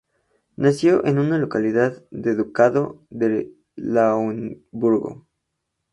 [0.55, 5.27] Nació en una localidad del Ducado de Lauenburgo.